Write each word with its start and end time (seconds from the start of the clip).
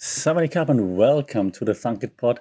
Somebody 0.00 0.48
and 0.54 0.96
welcome 0.96 1.50
to 1.50 1.64
the 1.64 1.72
Funkit 1.72 2.16
Pod, 2.16 2.38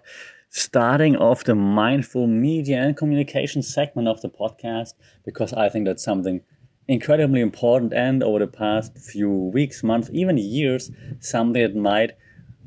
starting 0.48 1.16
off 1.16 1.44
the 1.44 1.56
mindful 1.56 2.28
media 2.28 2.80
and 2.80 2.96
communication 2.96 3.64
segment 3.64 4.08
of 4.08 4.22
the 4.22 4.30
podcast, 4.30 4.94
because 5.26 5.54
I 5.54 5.68
think 5.68 5.86
that's 5.88 6.04
something 6.04 6.42
incredibly 6.88 7.42
important 7.42 7.94
and 7.94 8.22
over 8.22 8.38
the 8.38 8.46
past 8.46 9.00
few 9.00 9.32
weeks, 9.32 9.82
months, 9.82 10.08
even 10.14 10.38
years, 10.38 10.92
something 11.20 11.60
that 11.60 11.76
might 11.76 12.12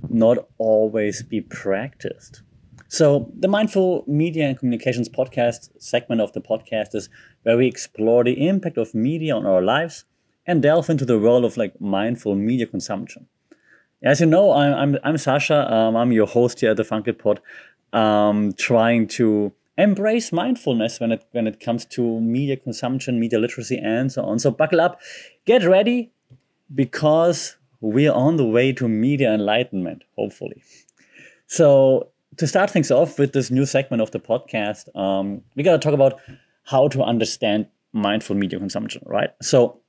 not 0.08 0.48
always 0.58 1.22
be 1.22 1.40
practiced. 1.40 2.42
So, 2.88 3.30
the 3.38 3.46
Mindful 3.46 4.02
Media 4.08 4.48
and 4.48 4.58
Communications 4.58 5.08
podcast 5.08 5.70
segment 5.80 6.20
of 6.20 6.32
the 6.32 6.40
podcast 6.40 6.96
is 6.96 7.08
where 7.44 7.56
we 7.56 7.68
explore 7.68 8.24
the 8.24 8.48
impact 8.48 8.76
of 8.76 8.92
media 8.92 9.36
on 9.36 9.46
our 9.46 9.62
lives 9.62 10.04
and 10.48 10.60
delve 10.60 10.90
into 10.90 11.04
the 11.04 11.20
world 11.20 11.44
of 11.44 11.56
like 11.56 11.80
mindful 11.80 12.34
media 12.34 12.66
consumption. 12.66 13.28
As 14.02 14.20
you 14.20 14.26
know, 14.26 14.52
I'm 14.52 14.74
I'm, 14.74 14.98
I'm 15.04 15.18
Sasha. 15.18 15.72
Um, 15.72 15.94
I'm 15.94 16.10
your 16.12 16.26
host 16.26 16.60
here 16.60 16.70
at 16.70 16.78
the 16.78 16.84
Funkit 16.84 17.18
Pod, 17.18 17.40
um, 17.92 18.54
trying 18.54 19.06
to 19.08 19.52
embrace 19.76 20.32
mindfulness 20.32 21.00
when 21.00 21.12
it 21.12 21.24
when 21.32 21.46
it 21.46 21.60
comes 21.60 21.84
to 21.86 22.20
media 22.20 22.56
consumption, 22.56 23.20
media 23.20 23.38
literacy, 23.38 23.78
and 23.78 24.10
so 24.10 24.22
on. 24.22 24.38
So 24.38 24.50
buckle 24.50 24.80
up, 24.80 25.00
get 25.44 25.64
ready, 25.64 26.10
because 26.74 27.56
we're 27.82 28.12
on 28.12 28.36
the 28.36 28.44
way 28.44 28.72
to 28.72 28.88
media 28.88 29.34
enlightenment. 29.34 30.04
Hopefully, 30.16 30.62
so 31.46 32.08
to 32.38 32.46
start 32.46 32.70
things 32.70 32.90
off 32.90 33.18
with 33.18 33.34
this 33.34 33.50
new 33.50 33.66
segment 33.66 34.00
of 34.00 34.12
the 34.12 34.20
podcast, 34.20 34.94
um, 34.96 35.42
we 35.56 35.62
got 35.62 35.72
to 35.72 35.78
talk 35.78 35.92
about 35.92 36.18
how 36.64 36.88
to 36.88 37.02
understand 37.02 37.66
mindful 37.92 38.34
media 38.34 38.58
consumption, 38.58 39.02
right? 39.04 39.30
So 39.42 39.80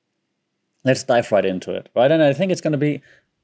let's 0.83 1.03
dive 1.03 1.31
right 1.31 1.45
into 1.45 1.71
it, 1.73 1.88
right? 1.95 2.11
And 2.11 2.21
I 2.21 2.33
think 2.33 2.52
it's 2.52 2.61
going 2.61 2.71
to 2.71 2.77
be 2.77 3.02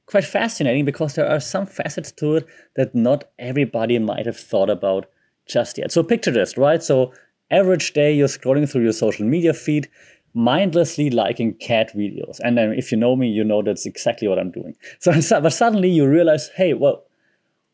quite 0.08 0.24
fascinating 0.24 0.86
because 0.86 1.14
there 1.14 1.30
are 1.30 1.40
some 1.40 1.66
facets 1.66 2.12
to 2.14 2.38
it 2.38 2.48
that 2.76 2.96
not 2.96 3.26
everybody 3.38 4.00
might 4.00 4.26
have 4.26 4.38
thought 4.38 4.70
about 4.70 5.06
just 5.48 5.78
yet. 5.78 5.92
So 5.92 6.02
picture 6.02 6.32
this, 6.32 6.58
right? 6.58 6.82
So 6.82 7.14
average 7.52 7.94
day 7.94 8.14
you're 8.14 8.28
scrolling 8.28 8.70
through 8.70 8.84
your 8.84 8.94
social 8.94 9.26
media 9.26 9.54
feed, 9.54 9.90
mindlessly 10.34 11.10
liking 11.10 11.54
cat 11.56 11.92
videos. 11.96 12.40
And 12.40 12.58
then 12.58 12.74
if 12.74 12.92
you 12.92 12.98
know 12.98 13.16
me, 13.16 13.28
you 13.28 13.44
know 13.44 13.62
that's 13.62 13.86
exactly 13.86 14.28
what 14.28 14.40
I'm 14.40 14.52
doing. 14.52 14.76
So 15.00 15.42
but 15.42 15.54
suddenly 15.54 15.90
you 15.90 16.08
realize, 16.08 16.50
hey, 16.56 16.74
well, 16.74 17.04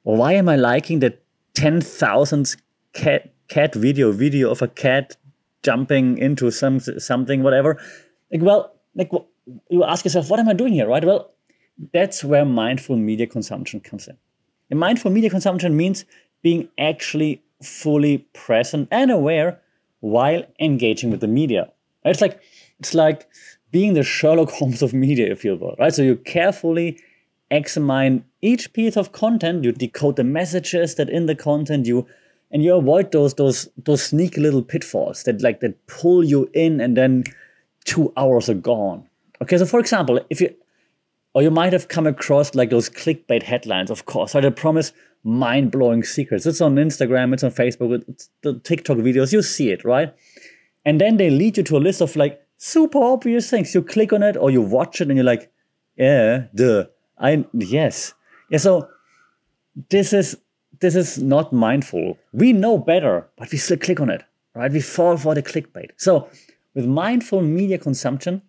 why 0.04 0.34
am 0.34 0.50
I 0.50 0.56
liking 0.56 1.00
the 1.00 1.18
10,000th 1.56 2.58
cat 2.94 3.32
cat 3.48 3.76
video 3.76 4.12
video 4.12 4.50
of 4.50 4.62
a 4.62 4.68
cat 4.68 5.16
jumping 5.62 6.18
into 6.18 6.50
some 6.52 6.80
something 6.80 7.44
whatever? 7.44 7.80
Like 8.32 8.42
well, 8.42 8.74
like 8.96 9.12
you 9.70 9.84
ask 9.84 10.04
yourself, 10.04 10.30
what 10.30 10.40
am 10.40 10.50
I 10.50 10.54
doing 10.54 10.74
here, 10.74 10.88
right? 10.88 11.06
Well, 11.06 11.33
that's 11.92 12.24
where 12.24 12.46
mindful 12.46 12.96
media 12.96 13.28
consumption 13.28 13.80
comes 13.80 14.08
in. 14.08 14.18
And 14.70 14.80
mindful 14.80 15.12
media 15.12 15.30
consumption 15.30 15.76
means 15.76 16.06
being 16.42 16.70
actually 16.78 17.42
fully 17.62 18.20
present 18.34 18.88
and 18.92 19.12
aware 19.12 19.60
while 20.02 20.44
engaging 20.60 21.12
with 21.12 21.22
the 21.22 21.28
media. 21.28 21.72
It's 22.04 22.22
like 22.22 22.42
it's 22.80 22.94
like 22.94 23.28
being 23.72 23.94
the 23.94 24.04
Sherlock 24.04 24.52
Holmes 24.58 24.82
of 24.82 24.94
media, 24.94 25.32
if 25.32 25.44
you 25.46 25.56
will, 25.56 25.76
right? 25.80 25.94
So 25.94 26.02
you 26.02 26.18
carefully 26.18 27.00
examine 27.50 28.26
each 28.42 28.74
piece 28.74 28.98
of 28.98 29.12
content, 29.12 29.64
you 29.64 29.72
decode 29.72 30.16
the 30.16 30.24
messages 30.24 30.96
that 30.96 31.10
in 31.10 31.28
the 31.28 31.36
content 31.36 31.86
you 31.86 32.06
and 32.52 32.64
you 32.64 32.76
avoid 32.76 33.12
those 33.12 33.34
those 33.36 33.68
those 33.78 34.04
sneaky 34.04 34.42
little 34.42 34.62
pitfalls 34.62 35.24
that 35.24 35.42
like 35.42 35.60
that 35.62 35.88
pull 35.88 36.24
you 36.24 36.50
in 36.54 36.80
and 36.82 36.96
then 36.98 37.24
two 37.86 38.14
hours 38.18 38.50
are 38.50 38.54
gone. 38.54 39.08
Okay, 39.42 39.58
so 39.58 39.66
for 39.66 39.80
example, 39.80 40.20
if 40.30 40.40
you 40.40 40.54
or 41.34 41.42
you 41.42 41.52
might 41.52 41.74
have 41.74 41.88
come 41.88 42.08
across 42.08 42.56
like 42.56 42.70
those 42.70 42.90
clickbait 42.90 43.44
headlines, 43.44 43.90
of 43.90 44.06
course? 44.06 44.34
They 44.34 44.50
promise 44.52 44.94
mind 45.24 45.72
blowing 45.72 46.04
secrets. 46.04 46.46
It's 46.46 46.62
on 46.62 46.76
Instagram, 46.76 47.34
it's 47.34 47.44
on 47.44 47.52
Facebook, 47.52 48.04
it's 48.08 48.30
the 48.42 48.60
TikTok 48.60 48.98
videos. 48.98 49.34
You 49.34 49.42
see 49.42 49.72
it, 49.72 49.84
right? 49.84 50.14
And 50.86 51.00
then 51.00 51.18
they 51.18 51.30
lead 51.30 51.58
you 51.58 51.64
to 51.64 51.78
a 51.78 51.80
list 51.80 52.02
of 52.02 52.16
like 52.16 52.42
super 52.58 53.00
obvious 53.00 53.50
things. 53.50 53.74
You 53.74 53.82
click 53.82 54.14
on 54.14 54.24
it 54.24 54.38
or 54.38 54.52
you 54.52 54.62
watch 54.62 55.02
it 55.02 55.08
and 55.08 55.18
you're 55.18 55.26
like, 55.26 55.52
yeah, 55.98 56.46
duh. 56.54 56.86
I 57.18 57.46
yes. 57.54 58.14
Yeah, 58.50 58.58
so 58.58 58.90
this 59.90 60.14
is 60.14 60.38
this 60.80 60.96
is 60.96 61.22
not 61.22 61.54
mindful. 61.54 62.18
We 62.34 62.52
know 62.52 62.78
better, 62.78 63.28
but 63.38 63.52
we 63.52 63.58
still 63.58 63.78
click 63.78 64.00
on 64.00 64.10
it, 64.10 64.24
right? 64.56 64.72
We 64.72 64.82
fall 64.82 65.18
for 65.18 65.34
the 65.34 65.44
clickbait. 65.44 65.92
So 65.98 66.28
with 66.74 66.86
mindful 66.86 67.42
media 67.42 67.78
consumption, 67.78 68.42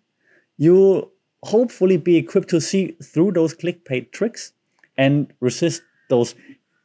you 0.57 1.11
hopefully 1.45 1.97
be 1.97 2.17
equipped 2.17 2.49
to 2.49 2.59
see 2.59 2.97
through 3.03 3.31
those 3.31 3.53
clickbait 3.53 4.11
tricks 4.11 4.51
and 4.97 5.31
resist 5.39 5.81
those 6.09 6.35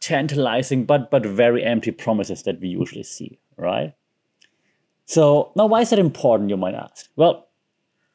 tantalizing 0.00 0.84
but 0.84 1.10
but 1.10 1.25
very 1.26 1.65
empty 1.65 1.91
promises 1.91 2.43
that 2.44 2.60
we 2.60 2.69
usually 2.69 3.03
see, 3.03 3.38
right? 3.56 3.94
So 5.06 5.53
now 5.56 5.66
why 5.66 5.81
is 5.81 5.91
that 5.91 5.99
important, 5.99 6.50
you 6.50 6.56
might 6.56 6.75
ask? 6.75 7.09
Well, 7.16 7.49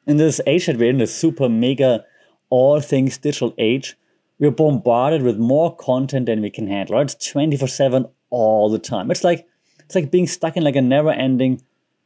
in 0.06 0.16
this 0.16 0.40
age 0.46 0.66
that 0.66 0.76
we're 0.76 0.90
in, 0.90 0.98
this 0.98 1.14
super 1.14 1.48
mega 1.48 2.04
all 2.48 2.80
things 2.80 3.18
digital 3.18 3.52
age, 3.58 3.96
we're 4.38 4.52
bombarded 4.52 5.22
with 5.22 5.36
more 5.36 5.74
content 5.76 6.26
than 6.26 6.40
we 6.40 6.50
can 6.50 6.68
handle. 6.68 6.96
Right? 6.96 7.12
It's 7.12 7.32
24-7 7.32 8.08
all 8.30 8.70
the 8.70 8.78
time. 8.78 9.10
It's 9.10 9.24
like 9.24 9.46
it's 9.84 9.94
like 9.94 10.10
being 10.10 10.26
stuck 10.26 10.56
in 10.56 10.64
like 10.64 10.76
a 10.76 10.82
never-ending, 10.82 11.62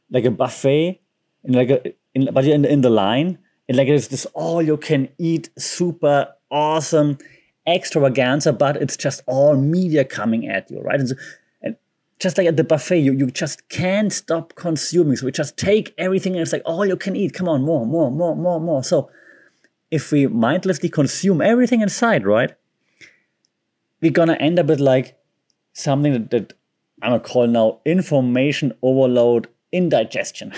like 0.09 0.25
a 0.25 0.31
buffet, 0.31 0.99
in 1.43 1.53
like 1.53 1.69
a 1.69 1.93
in, 2.13 2.33
but 2.33 2.43
you're 2.43 2.55
in, 2.55 2.65
in 2.65 2.81
the 2.81 2.89
line 2.89 3.37
and 3.71 3.77
like 3.77 3.87
it's 3.87 4.07
this 4.07 4.25
all 4.33 4.61
you 4.61 4.75
can 4.75 5.07
eat, 5.17 5.49
super 5.57 6.27
awesome 6.51 7.17
extravaganza, 7.65 8.51
but 8.51 8.75
it's 8.75 8.97
just 8.97 9.23
all 9.27 9.55
media 9.55 10.03
coming 10.03 10.45
at 10.45 10.69
you, 10.69 10.81
right? 10.81 10.99
And, 10.99 11.07
so, 11.07 11.15
and 11.61 11.77
just 12.19 12.37
like 12.37 12.47
at 12.47 12.57
the 12.57 12.65
buffet, 12.65 12.99
you, 12.99 13.13
you 13.13 13.27
just 13.27 13.69
can't 13.69 14.11
stop 14.11 14.55
consuming. 14.55 15.15
So 15.15 15.25
we 15.25 15.31
just 15.31 15.55
take 15.55 15.93
everything 15.97 16.33
and 16.33 16.41
it's 16.41 16.51
like 16.51 16.63
all 16.65 16.85
you 16.85 16.97
can 16.97 17.15
eat. 17.15 17.33
Come 17.33 17.47
on, 17.47 17.61
more, 17.61 17.85
more, 17.85 18.11
more, 18.11 18.35
more, 18.35 18.59
more. 18.59 18.83
So 18.83 19.09
if 19.89 20.11
we 20.11 20.27
mindlessly 20.27 20.89
consume 20.89 21.41
everything 21.41 21.79
inside, 21.79 22.25
right? 22.25 22.53
We're 24.01 24.11
gonna 24.11 24.33
end 24.33 24.59
up 24.59 24.65
with 24.65 24.81
like 24.81 25.17
something 25.71 26.11
that, 26.11 26.29
that 26.31 26.53
I'm 27.01 27.11
gonna 27.11 27.23
call 27.23 27.47
now 27.47 27.79
information 27.85 28.73
overload 28.81 29.47
indigestion. 29.71 30.51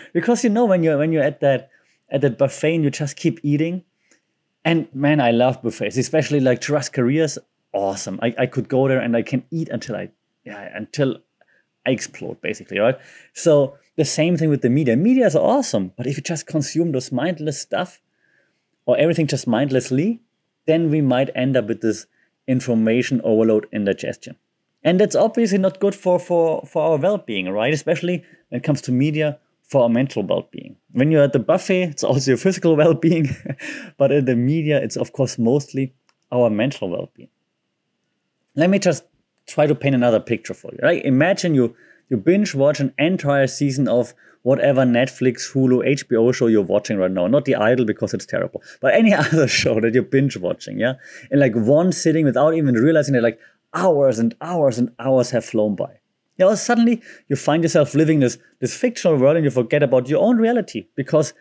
because 0.14 0.44
you 0.44 0.48
know 0.48 0.64
when 0.64 0.82
you're 0.82 0.96
when 0.96 1.12
you're 1.12 1.22
at 1.22 1.40
that 1.40 1.68
at 2.14 2.22
that 2.22 2.38
buffet 2.38 2.76
and 2.76 2.84
you 2.84 2.90
just 2.90 3.16
keep 3.16 3.40
eating. 3.42 3.84
And 4.64 4.88
man, 4.94 5.20
I 5.20 5.32
love 5.32 5.62
buffets, 5.62 5.98
especially 5.98 6.40
like 6.40 6.60
Churrascaria's 6.62 7.38
awesome. 7.72 8.18
I, 8.22 8.34
I 8.38 8.46
could 8.46 8.68
go 8.68 8.88
there 8.88 9.00
and 9.00 9.16
I 9.16 9.22
can 9.22 9.44
eat 9.50 9.68
until 9.68 9.96
I 9.96 10.10
yeah, 10.44 10.70
until 10.74 11.18
I 11.86 11.90
explode, 11.90 12.40
basically, 12.40 12.78
right? 12.78 12.98
So 13.32 13.76
the 13.96 14.04
same 14.04 14.36
thing 14.36 14.48
with 14.48 14.62
the 14.62 14.70
media. 14.70 14.96
Media 14.96 15.26
is 15.26 15.36
awesome, 15.36 15.92
but 15.96 16.06
if 16.06 16.16
you 16.16 16.22
just 16.22 16.46
consume 16.46 16.92
those 16.92 17.12
mindless 17.12 17.60
stuff 17.60 18.00
or 18.86 18.96
everything 18.98 19.26
just 19.26 19.46
mindlessly, 19.46 20.20
then 20.66 20.90
we 20.90 21.00
might 21.00 21.30
end 21.34 21.56
up 21.56 21.66
with 21.66 21.80
this 21.80 22.06
information 22.46 23.20
overload 23.24 23.66
indigestion. 23.72 24.36
And 24.82 25.00
that's 25.00 25.16
obviously 25.16 25.58
not 25.58 25.80
good 25.80 25.94
for, 25.94 26.18
for, 26.18 26.66
for 26.66 26.82
our 26.82 26.98
well-being, 26.98 27.48
right? 27.48 27.72
Especially 27.72 28.22
when 28.48 28.60
it 28.60 28.64
comes 28.64 28.82
to 28.82 28.92
media 28.92 29.38
for 29.64 29.82
our 29.82 29.88
mental 29.88 30.22
well-being. 30.22 30.76
When 30.92 31.10
you're 31.10 31.24
at 31.24 31.32
the 31.32 31.38
buffet, 31.38 31.82
it's 31.84 32.04
also 32.04 32.32
your 32.32 32.38
physical 32.38 32.76
well-being, 32.82 33.28
but 33.96 34.12
in 34.12 34.24
the 34.26 34.36
media, 34.36 34.82
it's 34.82 34.96
of 34.96 35.12
course 35.12 35.38
mostly 35.38 35.94
our 36.30 36.50
mental 36.50 36.88
well-being. 36.90 37.28
Let 38.54 38.70
me 38.70 38.78
just 38.78 39.04
try 39.46 39.66
to 39.66 39.74
paint 39.74 39.94
another 39.94 40.20
picture 40.20 40.54
for 40.54 40.70
you. 40.72 40.78
Right? 40.82 41.04
Imagine 41.04 41.54
you 41.54 41.74
you 42.10 42.16
binge 42.18 42.54
watch 42.54 42.80
an 42.80 42.92
entire 42.98 43.46
season 43.46 43.88
of 43.88 44.14
whatever 44.42 44.82
Netflix, 44.82 45.50
Hulu, 45.52 45.88
HBO 45.88 46.32
show 46.34 46.48
you're 46.48 46.62
watching 46.62 46.98
right 46.98 47.10
now. 47.10 47.26
Not 47.26 47.46
The 47.46 47.56
Idol 47.56 47.86
because 47.86 48.12
it's 48.12 48.26
terrible, 48.26 48.62
but 48.80 48.94
any 48.94 49.12
other 49.24 49.48
show 49.48 49.80
that 49.80 49.94
you're 49.94 50.02
binge 50.02 50.36
watching, 50.36 50.78
yeah? 50.78 50.94
In 51.30 51.40
like 51.40 51.54
one 51.54 51.92
sitting 51.92 52.24
without 52.24 52.54
even 52.54 52.74
realizing 52.74 53.14
that 53.14 53.22
like 53.22 53.40
hours 53.72 54.18
and 54.18 54.34
hours 54.40 54.78
and 54.78 54.90
hours 54.98 55.30
have 55.30 55.44
flown 55.44 55.74
by. 55.74 55.98
Know, 56.38 56.54
suddenly 56.54 57.00
you 57.28 57.36
find 57.36 57.62
yourself 57.62 57.94
living 57.94 58.20
this, 58.20 58.38
this 58.60 58.76
fictional 58.76 59.16
world 59.16 59.36
and 59.36 59.44
you 59.44 59.50
forget 59.50 59.82
about 59.82 60.08
your 60.08 60.22
own 60.22 60.36
reality 60.36 60.86
because 60.96 61.32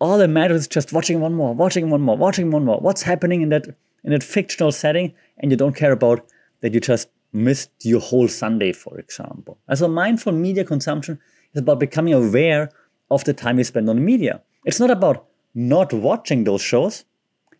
all 0.00 0.18
that 0.18 0.28
matters 0.28 0.62
is 0.62 0.68
just 0.68 0.92
watching 0.92 1.20
one 1.20 1.34
more, 1.34 1.54
watching 1.54 1.90
one 1.90 2.00
more, 2.00 2.16
watching 2.16 2.50
one 2.50 2.64
more. 2.64 2.78
What's 2.80 3.02
happening 3.02 3.42
in 3.42 3.50
that 3.50 3.66
in 4.04 4.10
that 4.10 4.24
fictional 4.24 4.72
setting, 4.72 5.14
and 5.38 5.52
you 5.52 5.56
don't 5.56 5.76
care 5.76 5.92
about 5.92 6.26
that 6.60 6.74
you 6.74 6.80
just 6.80 7.08
missed 7.32 7.70
your 7.82 8.00
whole 8.00 8.26
Sunday, 8.26 8.72
for 8.72 8.98
example. 8.98 9.58
And 9.68 9.78
so 9.78 9.86
mindful 9.86 10.32
media 10.32 10.64
consumption 10.64 11.20
is 11.54 11.60
about 11.60 11.78
becoming 11.78 12.12
aware 12.14 12.70
of 13.12 13.22
the 13.24 13.32
time 13.32 13.58
you 13.58 13.64
spend 13.64 13.88
on 13.88 14.04
media. 14.04 14.42
It's 14.64 14.80
not 14.80 14.90
about 14.90 15.26
not 15.54 15.92
watching 15.92 16.44
those 16.44 16.62
shows, 16.62 17.04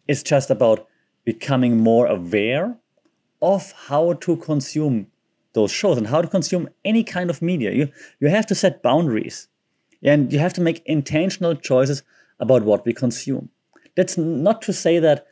it's 0.08 0.22
just 0.22 0.50
about 0.50 0.88
becoming 1.24 1.78
more 1.78 2.06
aware 2.06 2.76
of 3.40 3.72
how 3.72 4.14
to 4.14 4.36
consume 4.36 5.06
those 5.54 5.70
shows 5.70 5.98
and 5.98 6.06
how 6.06 6.22
to 6.22 6.28
consume 6.28 6.68
any 6.84 7.04
kind 7.04 7.30
of 7.30 7.42
media. 7.42 7.72
You, 7.72 7.88
you 8.20 8.28
have 8.28 8.46
to 8.46 8.54
set 8.54 8.82
boundaries 8.82 9.48
and 10.02 10.32
you 10.32 10.38
have 10.38 10.54
to 10.54 10.60
make 10.60 10.82
intentional 10.86 11.54
choices 11.54 12.02
about 12.40 12.62
what 12.62 12.84
we 12.84 12.92
consume. 12.92 13.50
That's 13.94 14.16
not 14.16 14.62
to 14.62 14.72
say 14.72 14.98
that 14.98 15.26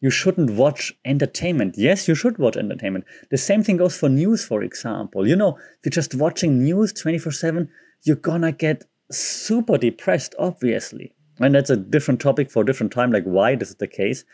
you 0.00 0.10
shouldn't 0.10 0.50
watch 0.50 0.92
entertainment. 1.04 1.76
Yes, 1.78 2.06
you 2.08 2.14
should 2.14 2.38
watch 2.38 2.56
entertainment. 2.56 3.04
The 3.30 3.38
same 3.38 3.62
thing 3.62 3.78
goes 3.78 3.96
for 3.96 4.08
news, 4.08 4.44
for 4.44 4.62
example. 4.62 5.26
You 5.26 5.36
know, 5.36 5.56
if 5.56 5.84
you're 5.84 5.90
just 5.90 6.14
watching 6.14 6.62
news 6.62 6.92
24 6.92 7.32
7, 7.32 7.68
you're 8.02 8.16
gonna 8.16 8.52
get 8.52 8.84
super 9.10 9.78
depressed, 9.78 10.34
obviously. 10.38 11.14
And 11.40 11.54
that's 11.54 11.70
a 11.70 11.76
different 11.76 12.20
topic 12.20 12.50
for 12.50 12.62
a 12.62 12.66
different 12.66 12.92
time, 12.92 13.12
like 13.12 13.24
why 13.24 13.56
this 13.56 13.70
is 13.70 13.76
the 13.76 13.88
case. 13.88 14.24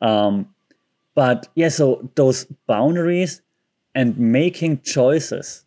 Um, 0.00 0.54
but 1.14 1.48
yeah, 1.54 1.70
so 1.70 2.10
those 2.14 2.44
boundaries 2.66 3.42
and 3.96 4.16
making 4.18 4.82
choices 4.82 5.64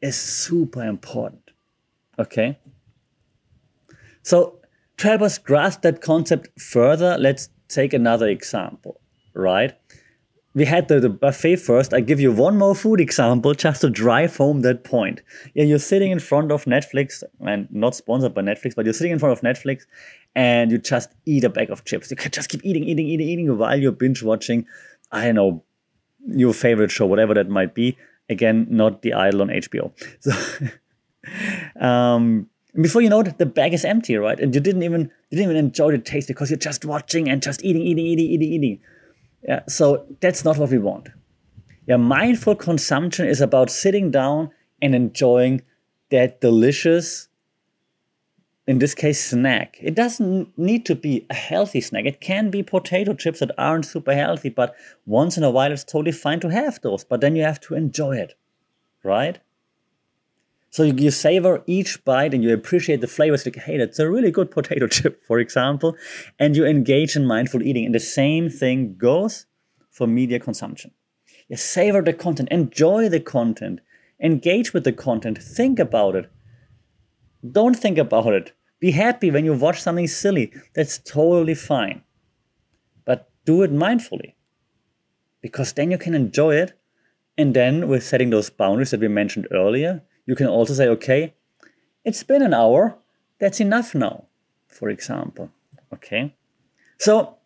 is 0.00 0.16
super 0.16 0.84
important. 0.84 1.50
Okay? 2.16 2.58
So 4.22 4.60
to 4.98 5.08
help 5.08 5.22
us 5.22 5.36
grasp 5.36 5.82
that 5.82 6.00
concept 6.00 6.48
further, 6.60 7.18
let's 7.18 7.48
take 7.68 7.92
another 7.92 8.28
example, 8.28 9.00
right? 9.34 9.74
We 10.54 10.64
had 10.64 10.86
the, 10.88 11.00
the, 11.00 11.10
buffet 11.10 11.56
first. 11.56 11.92
I 11.92 12.00
give 12.00 12.18
you 12.18 12.32
one 12.32 12.56
more 12.56 12.74
food 12.74 13.00
example 13.00 13.52
just 13.52 13.80
to 13.82 13.90
drive 13.90 14.36
home 14.36 14.60
that 14.62 14.84
point. 14.84 15.20
Yeah, 15.54 15.64
you're 15.64 15.78
sitting 15.78 16.12
in 16.12 16.20
front 16.20 16.50
of 16.50 16.64
Netflix, 16.64 17.22
and 17.44 17.68
not 17.70 17.94
sponsored 17.94 18.32
by 18.32 18.42
Netflix, 18.42 18.74
but 18.74 18.86
you're 18.86 18.94
sitting 18.94 19.12
in 19.12 19.18
front 19.18 19.32
of 19.32 19.42
Netflix 19.42 19.82
and 20.34 20.70
you 20.70 20.78
just 20.78 21.10
eat 21.26 21.44
a 21.44 21.50
bag 21.50 21.70
of 21.70 21.84
chips. 21.84 22.10
You 22.10 22.16
can 22.16 22.30
just 22.30 22.48
keep 22.48 22.64
eating, 22.64 22.84
eating, 22.84 23.06
eating, 23.08 23.28
eating 23.28 23.58
while 23.58 23.78
you're 23.78 23.92
binge 23.92 24.22
watching, 24.22 24.66
I 25.12 25.26
don't 25.26 25.34
know, 25.34 25.64
your 26.26 26.52
favorite 26.52 26.90
show, 26.90 27.06
whatever 27.06 27.34
that 27.34 27.48
might 27.48 27.74
be. 27.74 27.96
Again, 28.28 28.66
not 28.68 29.02
The 29.02 29.14
Idol 29.14 29.42
on 29.42 29.48
HBO. 29.48 29.92
So, 31.80 31.84
um, 31.84 32.48
before 32.80 33.02
you 33.02 33.08
know 33.08 33.20
it, 33.20 33.38
the 33.38 33.46
bag 33.46 33.74
is 33.74 33.84
empty, 33.84 34.16
right? 34.16 34.38
And 34.38 34.54
you 34.54 34.60
didn't 34.60 34.84
even 34.84 35.10
you 35.30 35.38
didn't 35.38 35.50
even 35.50 35.56
enjoy 35.56 35.90
the 35.90 35.98
taste 35.98 36.28
because 36.28 36.50
you're 36.50 36.58
just 36.58 36.84
watching 36.84 37.28
and 37.28 37.42
just 37.42 37.64
eating, 37.64 37.82
eating, 37.82 38.06
eating, 38.06 38.26
eating, 38.26 38.52
eating. 38.52 38.80
Yeah, 39.42 39.62
so 39.68 40.06
that's 40.20 40.44
not 40.44 40.56
what 40.56 40.70
we 40.70 40.78
want. 40.78 41.08
Yeah, 41.86 41.96
mindful 41.96 42.56
consumption 42.56 43.26
is 43.26 43.40
about 43.40 43.70
sitting 43.70 44.10
down 44.10 44.50
and 44.82 44.94
enjoying 44.94 45.62
that 46.10 46.40
delicious, 46.40 47.28
in 48.66 48.80
this 48.80 48.94
case, 48.94 49.24
snack. 49.24 49.78
It 49.80 49.94
doesn't 49.94 50.58
need 50.58 50.84
to 50.86 50.96
be 50.96 51.24
a 51.30 51.34
healthy 51.34 51.80
snack. 51.80 52.04
It 52.04 52.20
can 52.20 52.50
be 52.50 52.62
potato 52.62 53.14
chips 53.14 53.38
that 53.38 53.52
aren't 53.56 53.86
super 53.86 54.14
healthy, 54.14 54.48
but 54.48 54.74
once 55.06 55.36
in 55.36 55.44
a 55.44 55.50
while 55.50 55.70
it's 55.70 55.84
totally 55.84 56.12
fine 56.12 56.40
to 56.40 56.48
have 56.48 56.80
those. 56.82 57.04
But 57.04 57.20
then 57.20 57.36
you 57.36 57.42
have 57.42 57.60
to 57.60 57.74
enjoy 57.74 58.16
it, 58.16 58.34
right? 59.04 59.38
So 60.70 60.82
you 60.82 61.10
savor 61.12 61.62
each 61.66 62.04
bite 62.04 62.34
and 62.34 62.42
you 62.42 62.52
appreciate 62.52 63.00
the 63.00 63.06
flavors. 63.06 63.46
Like, 63.46 63.56
hey, 63.56 63.78
that's 63.78 64.00
a 64.00 64.10
really 64.10 64.32
good 64.32 64.50
potato 64.50 64.86
chip, 64.88 65.22
for 65.24 65.38
example. 65.38 65.96
And 66.38 66.56
you 66.56 66.66
engage 66.66 67.14
in 67.14 67.24
mindful 67.24 67.62
eating. 67.62 67.86
And 67.86 67.94
the 67.94 68.00
same 68.00 68.50
thing 68.50 68.96
goes 68.98 69.46
for 69.90 70.08
media 70.08 70.40
consumption. 70.40 70.90
You 71.48 71.56
savor 71.56 72.02
the 72.02 72.12
content, 72.12 72.48
enjoy 72.50 73.08
the 73.08 73.20
content, 73.20 73.80
engage 74.20 74.74
with 74.74 74.82
the 74.82 74.92
content, 74.92 75.40
think 75.40 75.78
about 75.78 76.16
it. 76.16 76.30
Don't 77.48 77.76
think 77.76 77.96
about 77.96 78.32
it. 78.32 78.52
Be 78.78 78.90
happy 78.90 79.30
when 79.30 79.44
you 79.44 79.54
watch 79.54 79.80
something 79.80 80.06
silly. 80.06 80.52
That's 80.74 80.98
totally 80.98 81.54
fine. 81.54 82.02
But 83.04 83.28
do 83.44 83.62
it 83.62 83.72
mindfully. 83.72 84.34
Because 85.40 85.72
then 85.72 85.90
you 85.90 85.98
can 85.98 86.14
enjoy 86.14 86.56
it. 86.56 86.78
And 87.38 87.54
then, 87.54 87.88
with 87.88 88.02
setting 88.02 88.30
those 88.30 88.48
boundaries 88.48 88.92
that 88.92 89.00
we 89.00 89.08
mentioned 89.08 89.46
earlier, 89.52 90.02
you 90.24 90.34
can 90.34 90.46
also 90.46 90.72
say, 90.72 90.88
okay, 90.88 91.34
it's 92.04 92.22
been 92.22 92.42
an 92.42 92.54
hour. 92.54 92.96
That's 93.38 93.60
enough 93.60 93.94
now, 93.94 94.24
for 94.66 94.88
example. 94.88 95.50
Okay. 95.92 96.34
So 96.98 97.36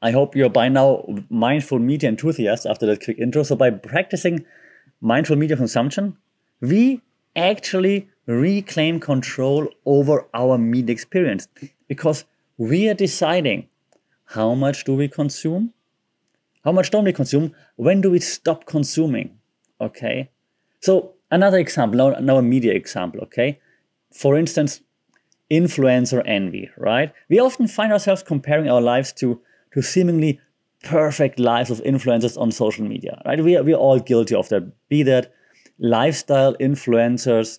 I 0.00 0.10
hope 0.10 0.36
you're 0.36 0.48
by 0.48 0.68
now 0.68 1.04
mindful 1.30 1.78
media 1.78 2.08
enthusiasts 2.08 2.66
after 2.66 2.86
that 2.86 3.04
quick 3.04 3.18
intro. 3.18 3.42
So 3.42 3.56
by 3.56 3.70
practicing 3.70 4.44
mindful 5.00 5.36
media 5.36 5.56
consumption, 5.56 6.16
we 6.60 7.02
actually 7.36 8.08
reclaim 8.26 9.00
control 9.00 9.68
over 9.84 10.26
our 10.34 10.58
meat 10.58 10.88
experience 10.88 11.48
because 11.88 12.24
we 12.56 12.88
are 12.88 12.94
deciding 12.94 13.68
how 14.26 14.54
much 14.54 14.84
do 14.84 14.94
we 14.94 15.08
consume, 15.08 15.72
how 16.64 16.72
much 16.72 16.90
don't 16.90 17.04
we 17.04 17.12
consume, 17.12 17.54
when 17.76 18.00
do 18.00 18.10
we 18.10 18.20
stop 18.20 18.66
consuming. 18.66 19.38
Okay. 19.80 20.30
So 20.80 21.14
Another 21.32 21.56
example, 21.56 22.14
now, 22.20 22.36
a 22.36 22.42
media 22.42 22.74
example, 22.74 23.22
okay? 23.22 23.58
For 24.14 24.36
instance, 24.36 24.82
influencer 25.50 26.22
envy, 26.26 26.68
right? 26.76 27.10
We 27.30 27.40
often 27.40 27.68
find 27.68 27.90
ourselves 27.90 28.22
comparing 28.22 28.68
our 28.68 28.82
lives 28.82 29.14
to, 29.14 29.40
to 29.72 29.80
seemingly 29.80 30.40
perfect 30.84 31.38
lives 31.38 31.70
of 31.70 31.82
influencers 31.84 32.38
on 32.38 32.52
social 32.52 32.84
media, 32.84 33.22
right? 33.24 33.42
We 33.42 33.56
are, 33.56 33.62
we 33.62 33.72
are 33.72 33.78
all 33.78 33.98
guilty 33.98 34.34
of 34.34 34.50
that. 34.50 34.70
Be 34.90 35.02
that 35.04 35.32
lifestyle 35.78 36.54
influencers, 36.54 37.58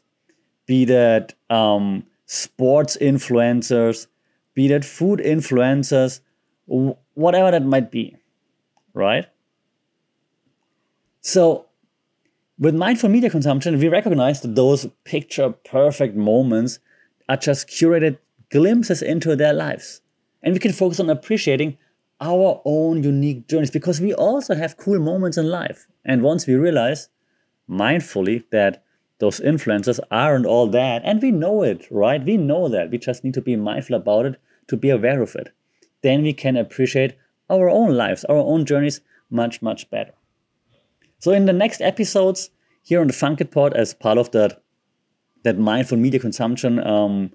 be 0.65 0.85
that 0.85 1.33
um, 1.49 2.05
sports 2.25 2.97
influencers, 2.99 4.07
be 4.53 4.67
that 4.67 4.85
food 4.85 5.19
influencers, 5.19 6.21
whatever 6.65 7.51
that 7.51 7.65
might 7.65 7.91
be, 7.91 8.15
right? 8.93 9.27
So 11.21 11.65
with 12.59 12.75
mindful 12.75 13.09
media 13.09 13.29
consumption, 13.29 13.77
we 13.79 13.87
recognize 13.87 14.41
that 14.41 14.55
those 14.55 14.87
picture 15.03 15.49
perfect 15.49 16.15
moments 16.15 16.79
are 17.29 17.37
just 17.37 17.67
curated 17.67 18.17
glimpses 18.51 19.01
into 19.01 19.35
their 19.35 19.53
lives. 19.53 20.01
And 20.43 20.53
we 20.53 20.59
can 20.59 20.73
focus 20.73 20.99
on 20.99 21.09
appreciating 21.09 21.77
our 22.21 22.61
own 22.65 23.03
unique 23.03 23.47
journeys 23.47 23.71
because 23.71 23.99
we 23.99 24.13
also 24.13 24.55
have 24.55 24.77
cool 24.77 24.99
moments 24.99 25.37
in 25.37 25.49
life. 25.49 25.87
And 26.05 26.21
once 26.21 26.45
we 26.45 26.55
realize 26.55 27.09
mindfully 27.69 28.43
that 28.51 28.83
those 29.19 29.39
influences 29.39 29.99
aren't 30.11 30.45
all 30.45 30.67
that, 30.67 31.01
and 31.05 31.21
we 31.21 31.31
know 31.31 31.63
it, 31.63 31.87
right? 31.89 32.23
We 32.23 32.37
know 32.37 32.67
that. 32.67 32.91
We 32.91 32.97
just 32.97 33.23
need 33.23 33.33
to 33.35 33.41
be 33.41 33.55
mindful 33.55 33.95
about 33.95 34.25
it 34.25 34.41
to 34.67 34.77
be 34.77 34.89
aware 34.89 35.21
of 35.21 35.35
it. 35.35 35.53
Then 36.01 36.23
we 36.23 36.33
can 36.33 36.57
appreciate 36.57 37.15
our 37.49 37.69
own 37.69 37.95
lives, 37.95 38.25
our 38.25 38.37
own 38.37 38.65
journeys 38.65 39.01
much, 39.29 39.61
much 39.61 39.89
better. 39.89 40.13
So 41.19 41.31
in 41.31 41.45
the 41.45 41.53
next 41.53 41.81
episodes 41.81 42.49
here 42.81 42.99
on 42.99 43.07
the 43.07 43.13
Funkit 43.13 43.51
Pod, 43.51 43.73
as 43.73 43.93
part 43.93 44.17
of 44.17 44.31
that 44.31 44.61
that 45.43 45.57
mindful 45.57 45.97
media 45.97 46.19
consumption 46.19 46.85
um, 46.85 47.31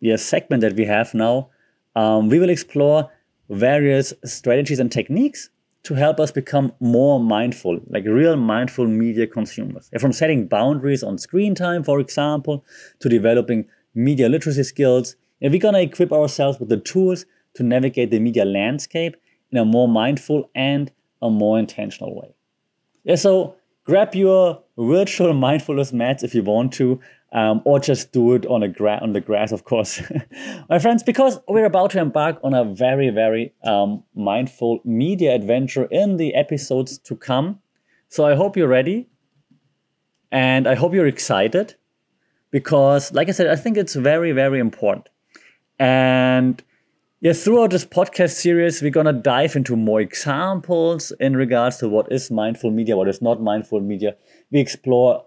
yeah, 0.00 0.16
segment 0.16 0.62
that 0.62 0.74
we 0.74 0.86
have 0.86 1.12
now, 1.14 1.50
um, 1.94 2.28
we 2.28 2.38
will 2.38 2.48
explore 2.48 3.10
various 3.50 4.12
strategies 4.24 4.78
and 4.78 4.90
techniques 4.90 5.50
to 5.86 5.94
help 5.94 6.18
us 6.18 6.32
become 6.32 6.72
more 6.80 7.20
mindful, 7.20 7.78
like 7.88 8.04
real 8.06 8.34
mindful 8.34 8.88
media 8.88 9.24
consumers. 9.24 9.88
From 10.00 10.12
setting 10.12 10.48
boundaries 10.48 11.04
on 11.04 11.16
screen 11.16 11.54
time, 11.54 11.84
for 11.84 12.00
example, 12.00 12.64
to 12.98 13.08
developing 13.08 13.66
media 13.94 14.28
literacy 14.28 14.64
skills, 14.64 15.14
and 15.40 15.52
we're 15.52 15.60
gonna 15.60 15.78
equip 15.78 16.12
ourselves 16.12 16.58
with 16.58 16.70
the 16.70 16.76
tools 16.78 17.24
to 17.54 17.62
navigate 17.62 18.10
the 18.10 18.18
media 18.18 18.44
landscape 18.44 19.16
in 19.52 19.58
a 19.58 19.64
more 19.64 19.86
mindful 19.86 20.50
and 20.56 20.90
a 21.22 21.30
more 21.30 21.56
intentional 21.56 22.16
way. 22.16 22.34
Yeah, 23.04 23.14
so 23.14 23.54
grab 23.84 24.12
your 24.16 24.64
virtual 24.76 25.34
mindfulness 25.46 25.92
mats 25.92 26.24
if 26.24 26.34
you 26.34 26.42
want 26.42 26.72
to, 26.72 26.98
um, 27.36 27.60
or 27.66 27.78
just 27.78 28.12
do 28.12 28.32
it 28.32 28.46
on, 28.46 28.62
a 28.62 28.68
gra- 28.68 28.98
on 29.02 29.12
the 29.12 29.20
grass, 29.20 29.52
of 29.52 29.64
course. 29.64 30.00
My 30.70 30.78
friends, 30.78 31.02
because 31.02 31.38
we're 31.46 31.66
about 31.66 31.90
to 31.90 32.00
embark 32.00 32.38
on 32.42 32.54
a 32.54 32.64
very, 32.64 33.10
very 33.10 33.52
um, 33.62 34.02
mindful 34.14 34.80
media 34.86 35.34
adventure 35.34 35.84
in 35.90 36.16
the 36.16 36.34
episodes 36.34 36.96
to 36.96 37.14
come. 37.14 37.60
So 38.08 38.24
I 38.24 38.34
hope 38.34 38.56
you're 38.56 38.66
ready. 38.66 39.10
And 40.32 40.66
I 40.66 40.74
hope 40.74 40.94
you're 40.94 41.06
excited 41.06 41.74
because, 42.50 43.12
like 43.12 43.28
I 43.28 43.32
said, 43.32 43.48
I 43.48 43.56
think 43.56 43.76
it's 43.76 43.94
very, 43.94 44.32
very 44.32 44.58
important. 44.58 45.10
And 45.78 46.64
yeah, 47.20 47.34
throughout 47.34 47.70
this 47.70 47.84
podcast 47.84 48.30
series, 48.30 48.80
we're 48.80 48.90
to 48.90 49.12
dive 49.12 49.56
into 49.56 49.76
more 49.76 50.00
examples 50.00 51.12
in 51.20 51.36
regards 51.36 51.76
to 51.78 51.88
what 51.88 52.10
is 52.10 52.30
mindful 52.30 52.70
media, 52.70 52.96
what 52.96 53.08
is 53.08 53.20
not 53.20 53.42
mindful 53.42 53.82
media. 53.82 54.16
We 54.50 54.60
explore 54.60 55.26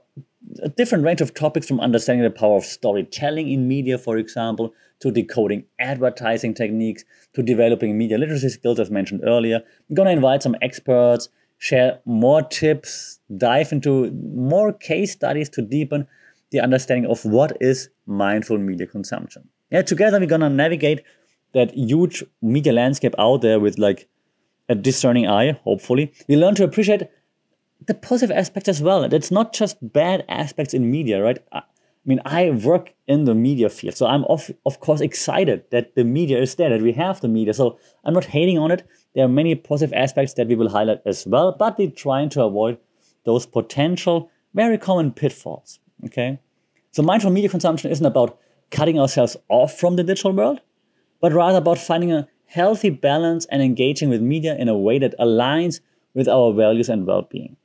a 0.61 0.69
different 0.69 1.03
range 1.03 1.21
of 1.21 1.33
topics 1.33 1.67
from 1.67 1.79
understanding 1.79 2.23
the 2.23 2.29
power 2.29 2.57
of 2.57 2.63
storytelling 2.63 3.51
in 3.51 3.67
media, 3.67 3.97
for 3.97 4.17
example, 4.17 4.73
to 5.01 5.11
decoding 5.11 5.65
advertising 5.79 6.53
techniques, 6.53 7.03
to 7.33 7.43
developing 7.43 7.97
media 7.97 8.17
literacy 8.17 8.49
skills, 8.49 8.79
as 8.79 8.89
mentioned 8.89 9.21
earlier. 9.23 9.61
We're 9.89 9.95
going 9.95 10.07
to 10.07 10.13
invite 10.13 10.43
some 10.43 10.55
experts, 10.61 11.29
share 11.57 11.99
more 12.05 12.41
tips, 12.41 13.19
dive 13.37 13.71
into 13.71 14.11
more 14.11 14.73
case 14.73 15.11
studies 15.11 15.49
to 15.49 15.61
deepen 15.61 16.07
the 16.51 16.59
understanding 16.59 17.09
of 17.09 17.23
what 17.25 17.55
is 17.61 17.89
mindful 18.05 18.57
media 18.57 18.87
consumption. 18.87 19.47
Yeah, 19.69 19.83
together 19.83 20.19
we're 20.19 20.25
going 20.25 20.41
to 20.41 20.49
navigate 20.49 21.03
that 21.53 21.73
huge 21.75 22.23
media 22.41 22.73
landscape 22.73 23.13
out 23.17 23.41
there 23.41 23.59
with 23.59 23.77
like 23.77 24.07
a 24.67 24.75
discerning 24.75 25.27
eye, 25.27 25.53
hopefully, 25.63 26.13
we 26.27 26.37
learn 26.37 26.55
to 26.55 26.63
appreciate 26.63 27.09
the 27.85 27.93
positive 27.93 28.35
aspects 28.35 28.69
as 28.69 28.81
well. 28.81 29.03
It's 29.03 29.31
not 29.31 29.53
just 29.53 29.77
bad 29.81 30.25
aspects 30.27 30.73
in 30.73 30.91
media, 30.91 31.21
right? 31.23 31.39
I 31.51 31.63
mean, 32.05 32.21
I 32.25 32.49
work 32.49 32.93
in 33.07 33.25
the 33.25 33.35
media 33.35 33.69
field, 33.69 33.95
so 33.95 34.05
I'm 34.05 34.23
of, 34.25 34.51
of 34.65 34.79
course 34.79 35.01
excited 35.01 35.63
that 35.71 35.95
the 35.95 36.03
media 36.03 36.41
is 36.41 36.55
there, 36.55 36.69
that 36.69 36.81
we 36.81 36.91
have 36.93 37.21
the 37.21 37.27
media. 37.27 37.53
So 37.53 37.77
I'm 38.03 38.13
not 38.13 38.25
hating 38.25 38.57
on 38.57 38.71
it. 38.71 38.87
There 39.15 39.25
are 39.25 39.29
many 39.29 39.55
positive 39.55 39.93
aspects 39.93 40.33
that 40.35 40.47
we 40.47 40.55
will 40.55 40.69
highlight 40.69 41.01
as 41.05 41.25
well, 41.25 41.55
but 41.57 41.77
we're 41.77 41.91
trying 41.91 42.29
to 42.29 42.43
avoid 42.43 42.77
those 43.25 43.45
potential, 43.45 44.29
very 44.53 44.77
common 44.77 45.11
pitfalls. 45.11 45.79
Okay. 46.05 46.39
So 46.91 47.03
mindful 47.03 47.31
media 47.31 47.49
consumption 47.49 47.91
isn't 47.91 48.05
about 48.05 48.39
cutting 48.71 48.99
ourselves 48.99 49.37
off 49.49 49.77
from 49.77 49.95
the 49.95 50.03
digital 50.03 50.31
world, 50.31 50.61
but 51.21 51.33
rather 51.33 51.57
about 51.57 51.77
finding 51.77 52.11
a 52.11 52.27
healthy 52.45 52.89
balance 52.89 53.45
and 53.47 53.61
engaging 53.61 54.09
with 54.09 54.21
media 54.21 54.55
in 54.55 54.69
a 54.69 54.77
way 54.77 54.99
that 54.99 55.17
aligns 55.19 55.81
with 56.13 56.27
our 56.27 56.53
values 56.53 56.89
and 56.89 57.05
well-being. 57.05 57.55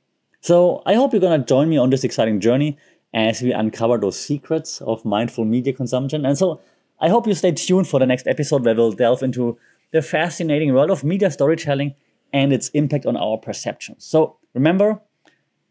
So 0.45 0.83
I 0.85 0.93
hope 0.93 1.15
you're 1.15 1.23
gonna 1.23 1.43
join 1.43 1.71
me 1.71 1.79
on 1.79 1.89
this 1.89 2.05
exciting 2.05 2.39
journey 2.39 2.77
as 3.15 3.41
we 3.41 3.53
uncover 3.53 3.97
those 3.97 4.21
secrets 4.21 4.83
of 4.83 5.03
mindful 5.03 5.47
media 5.47 5.73
consumption. 5.73 6.27
And 6.27 6.37
so 6.37 6.61
I 7.01 7.09
hope 7.09 7.27
you 7.27 7.33
stay 7.33 7.53
tuned 7.53 7.89
for 7.89 7.99
the 7.99 8.05
next 8.05 8.27
episode 8.27 8.63
where 8.63 8.75
we'll 8.75 8.93
delve 8.93 9.23
into 9.23 9.57
the 9.93 10.03
fascinating 10.03 10.75
world 10.75 10.91
of 10.91 11.03
media 11.03 11.31
storytelling 11.31 11.95
and 12.35 12.53
its 12.53 12.69
impact 12.75 13.07
on 13.07 13.17
our 13.17 13.39
perceptions. 13.39 14.05
So 14.05 14.37
remember, 14.53 15.01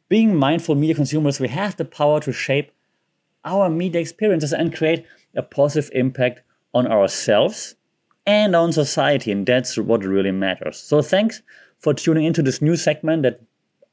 being 0.10 0.36
mindful 0.36 0.74
media 0.74 0.96
consumers, 0.96 1.40
we 1.40 1.50
have 1.50 1.78
the 1.78 1.86
power 1.86 2.20
to 2.22 2.32
shape 2.34 2.72
our 3.46 3.70
media 3.70 4.02
experiences 4.02 4.54
and 4.54 4.76
create 4.76 5.06
a 5.36 5.44
positive 5.44 5.92
impact 5.94 6.42
on 6.74 6.88
ourselves 6.88 7.76
and 8.26 8.56
on 8.56 8.74
society. 8.74 9.32
And 9.32 9.46
that's 9.46 9.78
what 9.78 10.04
really 10.04 10.32
matters. 10.32 10.80
So 10.80 11.04
thanks 11.04 11.44
for 11.78 11.94
tuning 11.94 12.26
into 12.26 12.42
this 12.42 12.60
new 12.60 12.76
segment 12.76 13.22
that 13.22 13.40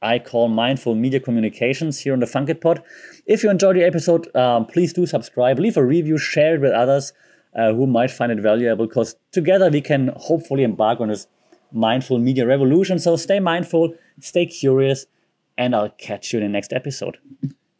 I 0.01 0.19
call 0.19 0.47
Mindful 0.47 0.95
Media 0.95 1.19
Communications 1.19 1.99
here 1.99 2.13
on 2.13 2.19
the 2.19 2.25
Funkit 2.25 2.61
Pod. 2.61 2.81
If 3.25 3.43
you 3.43 3.49
enjoyed 3.49 3.75
the 3.75 3.83
episode, 3.83 4.33
um, 4.35 4.65
please 4.65 4.93
do 4.93 5.05
subscribe, 5.05 5.59
leave 5.59 5.77
a 5.77 5.85
review, 5.85 6.17
share 6.17 6.55
it 6.55 6.61
with 6.61 6.71
others 6.71 7.13
uh, 7.55 7.73
who 7.73 7.85
might 7.85 8.11
find 8.11 8.31
it 8.31 8.39
valuable 8.39 8.87
because 8.87 9.15
together 9.31 9.69
we 9.69 9.81
can 9.81 10.11
hopefully 10.15 10.63
embark 10.63 10.99
on 10.99 11.09
this 11.09 11.27
mindful 11.71 12.19
media 12.19 12.45
revolution. 12.45 12.99
So 12.99 13.15
stay 13.15 13.39
mindful, 13.39 13.93
stay 14.19 14.45
curious, 14.45 15.05
and 15.57 15.75
I'll 15.75 15.89
catch 15.89 16.33
you 16.33 16.39
in 16.39 16.45
the 16.45 16.49
next 16.49 16.73
episode. 16.73 17.17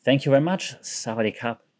Thank 0.04 0.26
you 0.26 0.32
very 0.32 0.44
much. 0.44 0.76
Sawadee. 0.82 1.71